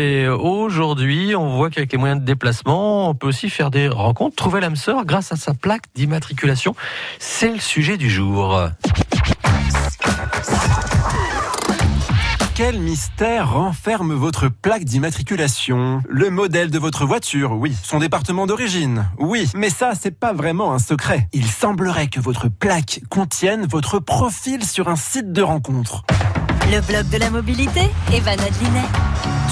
Et 0.00 0.28
aujourd'hui, 0.28 1.34
on 1.34 1.56
voit 1.56 1.70
qu'avec 1.70 1.90
les 1.90 1.98
moyens 1.98 2.20
de 2.20 2.24
déplacement, 2.24 3.10
on 3.10 3.16
peut 3.16 3.26
aussi 3.26 3.50
faire 3.50 3.72
des 3.72 3.88
rencontres, 3.88 4.36
trouver 4.36 4.60
l'âme 4.60 4.76
sœur 4.76 5.04
grâce 5.04 5.32
à 5.32 5.36
sa 5.36 5.54
plaque 5.54 5.86
d'immatriculation. 5.96 6.76
C'est 7.18 7.50
le 7.50 7.58
sujet 7.58 7.96
du 7.96 8.08
jour. 8.08 8.62
Quel 12.54 12.78
mystère 12.78 13.54
renferme 13.54 14.14
votre 14.14 14.48
plaque 14.48 14.84
d'immatriculation? 14.84 16.00
Le 16.08 16.30
modèle 16.30 16.70
de 16.70 16.78
votre 16.78 17.04
voiture, 17.04 17.54
oui. 17.54 17.74
Son 17.82 17.98
département 17.98 18.46
d'origine, 18.46 19.10
oui. 19.18 19.50
Mais 19.56 19.68
ça, 19.68 19.94
c'est 20.00 20.16
pas 20.16 20.32
vraiment 20.32 20.72
un 20.72 20.78
secret. 20.78 21.26
Il 21.32 21.46
semblerait 21.46 22.06
que 22.06 22.20
votre 22.20 22.46
plaque 22.46 23.00
contienne 23.10 23.66
votre 23.66 23.98
profil 23.98 24.64
sur 24.64 24.88
un 24.88 24.96
site 24.96 25.32
de 25.32 25.42
rencontre. 25.42 26.04
Le 26.70 26.80
blog 26.86 27.08
de 27.08 27.16
la 27.16 27.30
mobilité, 27.30 27.90
Evan 28.12 28.38
Adlinet. 28.38 28.86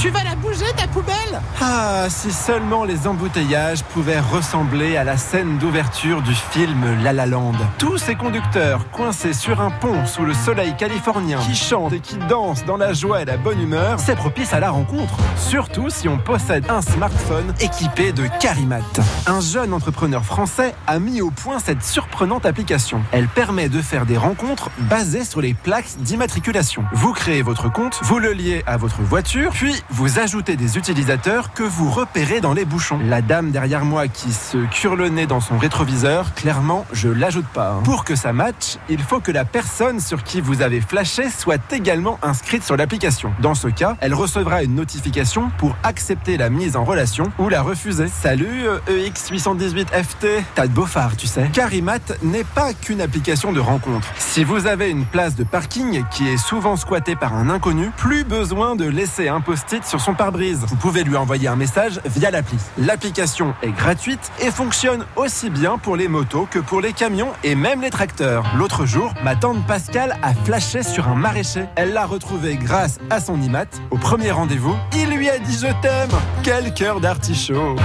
Tu 0.00 0.10
vas 0.10 0.22
la 0.24 0.34
bouger 0.36 0.66
ta 0.76 0.86
poubelle 0.86 1.40
Ah, 1.60 2.04
si 2.10 2.30
seulement 2.30 2.84
les 2.84 3.06
embouteillages 3.08 3.82
pouvaient 3.82 4.20
ressembler 4.20 4.96
à 4.98 5.04
la 5.04 5.16
scène 5.16 5.56
d'ouverture 5.56 6.20
du 6.20 6.34
film 6.34 7.02
La 7.02 7.14
La 7.14 7.24
Land. 7.24 7.54
Tous 7.78 7.96
ces 7.96 8.14
conducteurs 8.14 8.90
coincés 8.90 9.32
sur 9.32 9.60
un 9.60 9.70
pont 9.70 10.04
sous 10.06 10.24
le 10.24 10.34
soleil 10.34 10.76
californien, 10.76 11.38
qui 11.38 11.54
chantent 11.56 11.94
et 11.94 12.00
qui 12.00 12.16
dansent 12.28 12.64
dans 12.66 12.76
la 12.76 12.92
joie 12.92 13.22
et 13.22 13.24
la 13.24 13.38
bonne 13.38 13.60
humeur, 13.60 13.98
c'est 13.98 14.16
propice 14.16 14.52
à 14.52 14.60
la 14.60 14.70
rencontre. 14.70 15.16
Surtout 15.36 15.88
si 15.88 16.08
on 16.08 16.18
possède 16.18 16.70
un 16.70 16.82
smartphone 16.82 17.54
équipé 17.60 18.12
de 18.12 18.26
Carimat. 18.38 18.80
Un 19.26 19.40
jeune 19.40 19.72
entrepreneur 19.72 20.22
français 20.22 20.74
a 20.86 20.98
mis 20.98 21.22
au 21.22 21.30
point 21.30 21.58
cette 21.58 21.82
surprenante 21.82 22.44
application. 22.44 23.00
Elle 23.12 23.28
permet 23.28 23.70
de 23.70 23.80
faire 23.80 24.04
des 24.04 24.18
rencontres 24.18 24.70
basées 24.78 25.24
sur 25.24 25.40
les 25.40 25.54
plaques 25.54 25.96
d'immatriculation. 26.00 26.84
Vous 26.92 27.14
créez 27.14 27.40
votre 27.40 27.72
compte, 27.72 27.98
vous 28.02 28.18
le 28.18 28.34
liez 28.34 28.62
à 28.66 28.76
votre 28.76 29.00
voiture, 29.00 29.52
puis 29.52 29.74
vous 29.90 30.18
ajoutez 30.18 30.56
des 30.56 30.76
utilisateurs 30.78 31.52
que 31.52 31.62
vous 31.62 31.90
repérez 31.90 32.40
dans 32.40 32.52
les 32.54 32.64
bouchons. 32.64 32.98
La 33.04 33.22
dame 33.22 33.50
derrière 33.52 33.84
moi 33.84 34.08
qui 34.08 34.32
se 34.32 34.58
cure 34.66 34.96
le 34.96 35.08
nez 35.08 35.26
dans 35.26 35.40
son 35.40 35.58
rétroviseur, 35.58 36.34
clairement, 36.34 36.84
je 36.92 37.08
l'ajoute 37.08 37.46
pas. 37.46 37.70
hein. 37.72 37.82
Pour 37.84 38.04
que 38.04 38.16
ça 38.16 38.32
matche, 38.32 38.78
il 38.88 39.00
faut 39.00 39.20
que 39.20 39.30
la 39.30 39.44
personne 39.44 40.00
sur 40.00 40.24
qui 40.24 40.40
vous 40.40 40.60
avez 40.62 40.80
flashé 40.80 41.30
soit 41.30 41.60
également 41.72 42.18
inscrite 42.22 42.64
sur 42.64 42.76
l'application. 42.76 43.32
Dans 43.40 43.54
ce 43.54 43.68
cas, 43.68 43.96
elle 44.00 44.14
recevra 44.14 44.62
une 44.64 44.74
notification 44.74 45.50
pour 45.58 45.76
accepter 45.84 46.36
la 46.36 46.50
mise 46.50 46.76
en 46.76 46.84
relation 46.84 47.30
ou 47.38 47.48
la 47.48 47.62
refuser. 47.62 48.08
Salut 48.08 48.66
euh, 48.66 48.78
EX818FT, 48.88 50.42
t'as 50.54 50.66
de 50.66 50.72
beaux 50.72 50.86
phares, 50.86 51.16
tu 51.16 51.26
sais. 51.26 51.48
Carimat 51.52 51.98
n'est 52.22 52.44
pas 52.44 52.72
qu'une 52.74 53.00
application 53.00 53.52
de 53.52 53.60
rencontre. 53.60 54.08
Si 54.18 54.42
vous 54.44 54.66
avez 54.66 54.90
une 54.90 55.04
place 55.04 55.36
de 55.36 55.44
parking 55.44 56.02
qui 56.10 56.28
est 56.28 56.36
souvent 56.36 56.76
squattée 56.76 57.16
par 57.16 57.34
un 57.34 57.48
inconnu, 57.50 57.90
plus 57.96 58.24
besoin 58.24 58.74
de 58.76 58.84
laisser 58.86 59.28
un 59.28 59.40
sur 59.84 60.00
son 60.00 60.14
pare-brise. 60.14 60.64
Vous 60.68 60.76
pouvez 60.76 61.04
lui 61.04 61.16
envoyer 61.16 61.48
un 61.48 61.56
message 61.56 62.00
via 62.04 62.30
l'appli. 62.30 62.58
L'application 62.78 63.54
est 63.62 63.70
gratuite 63.70 64.32
et 64.40 64.50
fonctionne 64.50 65.04
aussi 65.16 65.50
bien 65.50 65.78
pour 65.78 65.96
les 65.96 66.08
motos 66.08 66.48
que 66.50 66.58
pour 66.58 66.80
les 66.80 66.92
camions 66.92 67.32
et 67.44 67.54
même 67.54 67.82
les 67.82 67.90
tracteurs. 67.90 68.44
L'autre 68.56 68.86
jour, 68.86 69.12
ma 69.22 69.36
tante 69.36 69.66
Pascal 69.66 70.16
a 70.22 70.34
flashé 70.34 70.82
sur 70.82 71.08
un 71.08 71.14
maraîcher. 71.14 71.64
Elle 71.76 71.92
l'a 71.92 72.06
retrouvé 72.06 72.56
grâce 72.56 72.98
à 73.10 73.20
son 73.20 73.40
IMAT. 73.40 73.66
Au 73.90 73.98
premier 73.98 74.30
rendez-vous, 74.30 74.76
il 74.94 75.10
lui 75.10 75.28
a 75.28 75.38
dit 75.38 75.58
je 75.60 75.72
t'aime. 75.82 76.10
Quel 76.42 76.72
cœur 76.74 77.00
d'artichaut. 77.00 77.76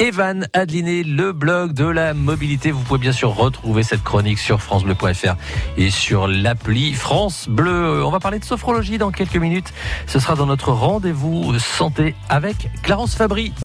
Evan 0.00 0.46
Adliné, 0.52 1.02
le 1.02 1.32
blog 1.32 1.72
de 1.72 1.84
la 1.84 2.14
mobilité. 2.14 2.70
Vous 2.70 2.84
pouvez 2.84 3.00
bien 3.00 3.10
sûr 3.10 3.34
retrouver 3.34 3.82
cette 3.82 4.04
chronique 4.04 4.38
sur 4.38 4.62
francebleu.fr 4.62 5.34
et 5.76 5.90
sur 5.90 6.28
l'appli 6.28 6.92
France 6.94 7.48
Bleu. 7.48 8.04
On 8.04 8.10
va 8.12 8.20
parler 8.20 8.38
de 8.38 8.44
sophrologie 8.44 8.98
dans 8.98 9.10
quelques 9.10 9.38
minutes. 9.38 9.72
Ce 10.06 10.20
sera 10.20 10.36
dans 10.36 10.46
notre 10.46 10.70
rendez-vous 10.70 11.58
santé 11.58 12.14
avec 12.28 12.70
Clarence 12.84 13.16
Fabry. 13.16 13.52